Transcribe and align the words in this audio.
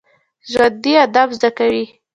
ژوندي 0.51 0.93
ادب 1.05 1.29
زده 1.37 1.49
کوي 1.57 1.85